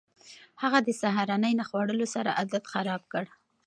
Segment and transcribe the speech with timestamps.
[0.61, 3.23] هغه د سهارنۍ نه خوړلو سره عادت خراب کړ.